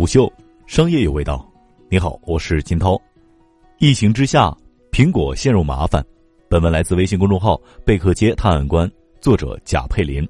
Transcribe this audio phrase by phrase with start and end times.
[0.00, 0.32] 虎嗅，
[0.66, 1.46] 商业有味道。
[1.90, 2.98] 你好，我是金涛。
[3.78, 4.50] 疫情之下，
[4.90, 6.02] 苹果陷入麻烦。
[6.48, 8.90] 本文来自微信公众号“贝克街探案官”，
[9.20, 10.26] 作者贾佩林。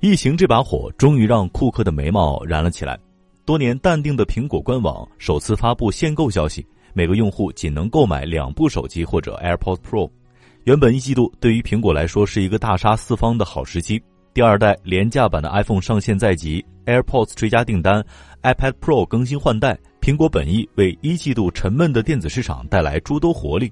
[0.00, 2.98] 疫情这把火终于让库克的眉毛燃了起来。
[3.46, 6.62] 多年淡定的苹果官网首次发布限购消息，
[6.92, 10.10] 每个用户仅能购买两部手机或者 AirPods Pro。
[10.64, 13.98] 原本一季度对于苹果来说是一个大杀四方的好时机。
[14.38, 18.00] 第二代廉价版的 iPhone 上线在即，AirPods 追加订单
[18.44, 23.68] ，iPad Pro 更新换代，苹果本意为一季度沉闷的电子市场带来诸多活力。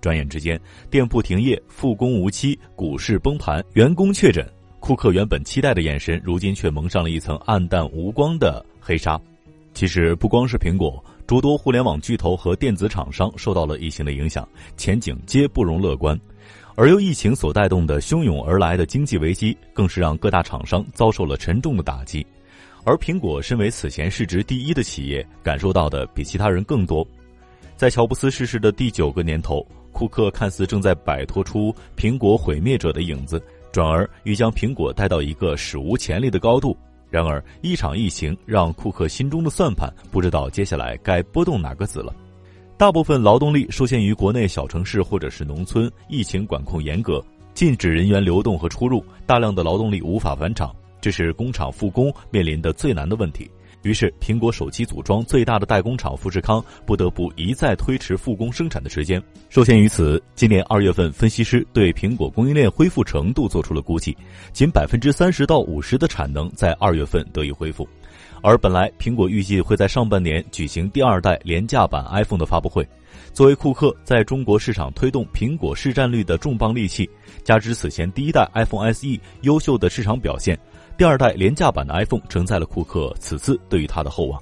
[0.00, 4.44] 转眼之间，店铺停业，复工无期，股市崩盘，员工确诊，
[4.80, 9.16] 库克原本期待的眼神，如今却蒙上了一层暗淡无光的黑纱。
[9.72, 16.18] 其实不光是苹果，诸多互联网巨头和电子厂商受到了疫情的影响，前景皆不容乐观。
[16.78, 22.24] 而由疫情所带动的汹涌而来的经济危机，更是让各大厂商遭受了沉重的打击。
[22.84, 27.04] 而苹果身为此前市值第一的企业，感受到的比其他人更多。
[27.74, 36.78] 在乔布斯逝世的第九个年头，库克看似正在摆脱出苹果毁灭者的影子，转而欲将苹果带到一个史无前例的高度。
[37.10, 42.14] 然而，一场疫情让库克心中的算盘不知道接下来该拨动哪个子了。
[42.78, 47.20] 大部分劳动力受限于国内小城市或者是农村，疫情管控严格，
[47.52, 53.50] 禁止人员流动和出入，大量的劳动力无法返厂，这是工厂复工面临的最难的问题。
[53.82, 59.20] 于是，苹果手机组装最大的代工厂富士康不得不一再推迟复工生产的时间。
[59.48, 64.16] 受限于此，今年二月份，分析师对苹果供应链恢复程度做出了估计，
[64.52, 67.88] 仅百分之三十到五十的产能在二月份得以恢复。
[68.42, 72.86] 而本来苹果预计会在上半年举行第二代廉价版 iPhone 的发布会，
[73.32, 77.08] 作为库克在中国市场推动苹果市占率的重磅利器，
[77.42, 80.58] 加之此前第一代 iPhone SE 优秀的市场表现，
[80.96, 84.40] 第二代廉价版的 iPhone 承载了库克此次对于它的厚望。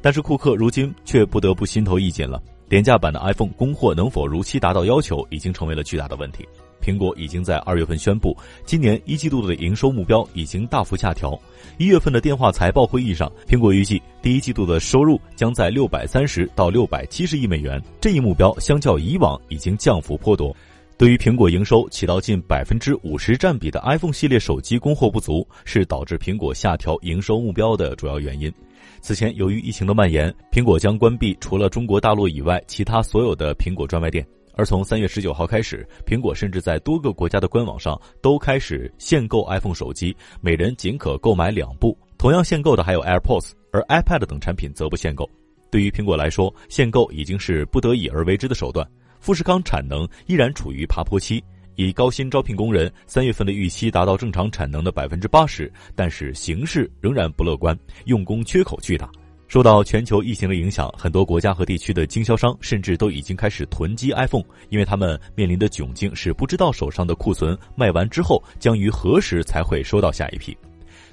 [0.00, 6.46] 但是库克如今却不得不心头一紧了，廉价版的 iPhone 供货能否如期达到要求，已经成为了巨大的问题。
[6.82, 11.38] 苹果已经在二月份宣布，今年一季度的营收目标已经大幅下调。
[11.78, 17.80] 一月份的电话财报会议上，苹果预计第一季度的收入将在六百三十到六百七十亿美元。
[18.00, 20.54] 这一目标相较以往已经降幅颇多。
[20.98, 28.52] 对于苹果营收起到近百分之五十占比的 iPhone 系列手机供货不足，是导致苹果下调营收目标的主要原因。
[29.00, 34.24] 此前，由于疫情的蔓延，苹果将关闭除了中国大陆以外其他所有的苹果专卖店。
[34.54, 41.96] 而从三月十九号开始，苹果甚至在多个国家的官网上都开始限购 iPhone 手机，每人仅可购买两部。
[42.18, 45.28] 同样限购的还有 AirPods，而 iPad 等产品则不限购。
[45.70, 48.86] 对于苹果来说，限购已经是不得已而为之的手段。
[49.20, 51.42] 富士康产能依然处于爬坡期，
[51.76, 59.10] 以高薪招聘工人，三月份的预期达到正常产能的百分之八十，但是形势仍然不乐观，用工缺口巨大。
[59.52, 70.56] 受到全球疫情的影响，很多国家和地区的经销商甚至都已经开始囤积 iPhone，因为他们面临的窘境是不知道手上的库存卖完之后将于何时才会收到下一批。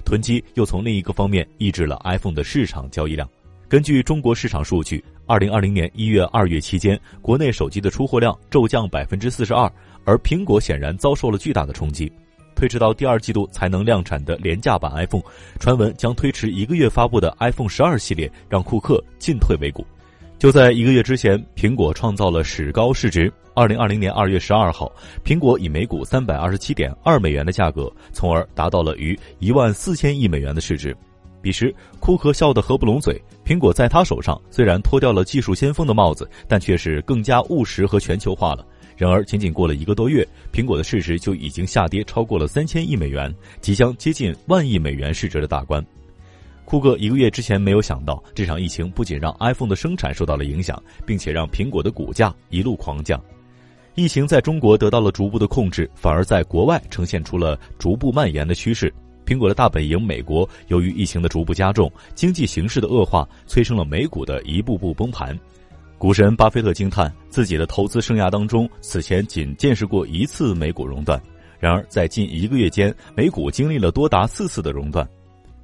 [0.06, 3.28] 囤积又从另一个方面抑制了 iPhone 的市场交易量。
[3.68, 9.70] 根据中国市场数据，二零二零年一月、二月期间，国内手机的出货量骤降百分之四十二，
[10.06, 12.10] 而苹果显然遭受了巨大的冲击。
[12.60, 15.22] 推迟到第二季度才能量产的廉价版 iPhone，
[15.58, 19.82] 传闻将推迟一个月发布的 iPhone 十二系列，让库克进退维谷。
[20.38, 23.32] 就在一个月之前，苹果创造了史高市值。
[23.54, 24.92] 二零二零年二月十二号，
[25.24, 30.94] 苹果以每股三百二十七点二美元的价格，从而达到了逾一万四千亿美元的市值。
[31.40, 33.18] 彼时，库克笑得合不拢嘴。
[33.42, 38.66] 苹果在他手上虽然脱掉了技术先锋的帽子，但却是更加务实和全球化了。
[39.00, 45.82] 然而，仅仅过了一个多月，苹果的市值就已经下跌超过了三千亿美元，即将接近万亿美元市值的大关。
[46.66, 53.18] 库克一个月之前没有想到，这场疫情不仅让 iPhone 的生产受到了影响，并且让苹果的股价一路狂降。
[53.94, 58.92] 疫情在中国得到了逐步的控制，反而在国外呈现出了逐步蔓延的趋势。
[59.24, 65.34] 苹果的大本营美国，由于疫情的逐步加重，经济形势的恶化，催生了美股的一步步崩盘。
[65.98, 71.18] 股神巴菲特惊叹，自己的投资生涯当中，此前仅见识过一次美股熔断。
[71.58, 75.08] 然而，在近一个月间，美股经历了多达四次的熔断，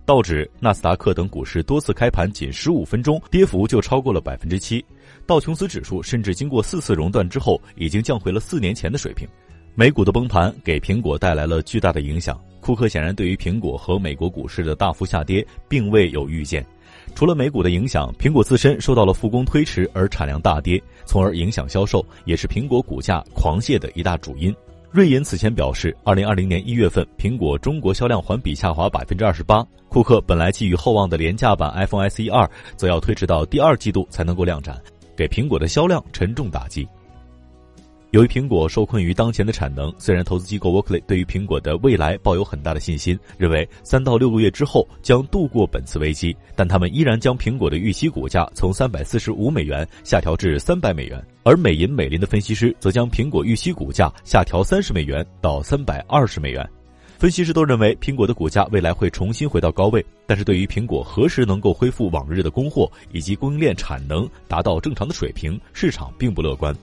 [0.05, 4.85] 道指、纳斯达克等股市多次开盘仅十五分钟，跌幅就超过了百分之七。
[5.27, 9.27] 道琼斯指数甚至经过四次熔断之后，已经降回了四年前的水平。
[9.75, 12.41] 美股的崩盘给苹果带来了巨大的影响。
[12.61, 16.67] 库克显然对于苹果和美国股市的大幅下跌，并未有预见。
[17.15, 24.55] 除了美股的影响，苹果自身受到了复工推迟而产量大跌，从而影响销售，也是苹果股价狂泻的一大主因。
[24.91, 29.67] 瑞银此前表示，二零二零年一月份，苹果中国销量环比下滑百分之二十八。
[29.89, 34.81] 库克本来寄予厚望的廉价版 iPhone SE 二，则要推迟到第二季度才能够量产，
[35.17, 36.87] 给苹果的销量沉重打击。
[38.13, 51.23] 由于苹果受困于当前的产能，虽然投资机构 Workley 对于苹果的未来抱有很大的信心，认为三到六个月之后将度过本次危机，但他们依然将苹果的预期股价从三百四十五美元下调至三百美元。
[51.43, 56.67] 而美银美林的分析师则将苹果预期股价下调三十美元到三百二十美元。
[57.19, 66.77] 分析师都认为苹果的股价未来会重新回到高位，但是对于苹果何时能够恢复往日的供货以及供应链产能达到正常的水平，市场并不乐观。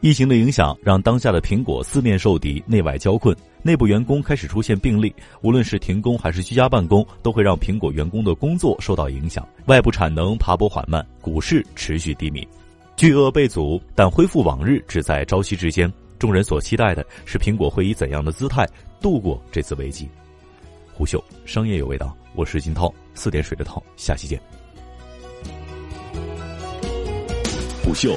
[0.00, 5.12] 疫情的影响让当下的苹果四面受敌，内外交困，内部员工开始出现病例。
[5.40, 9.46] 无论是停工还是居家办公，都会让苹果员工的工作受到影响。
[9.66, 12.46] 外部产能爬坡缓慢，股市持续低迷，
[12.94, 15.92] 巨鳄被阻，但恢复往日只在朝夕之间。
[16.18, 18.66] 众人所期待的是苹果会以怎样的姿态
[19.00, 20.08] 度过这次危机？
[20.92, 24.40] 虎嗅商业有味道，我是金涛，四点水的涛，下期见。
[27.82, 28.16] 虎嗅。